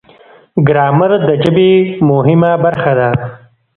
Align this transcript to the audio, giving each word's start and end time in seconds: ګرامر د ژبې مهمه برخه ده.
ګرامر 0.67 1.11
د 1.27 1.29
ژبې 1.43 1.71
مهمه 2.09 2.51
برخه 2.63 2.91
ده. 2.99 3.09